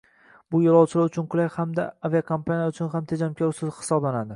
Bu 0.53 0.61
yoʻlovchilar 0.63 1.11
uchun 1.11 1.27
qulay 1.35 1.49
hamda 1.57 1.87
aviakompaniya 2.09 2.75
uchun 2.77 2.93
ham 2.97 3.11
tejamkor 3.13 3.55
usul 3.57 3.79
hisoblanadi 3.81 4.29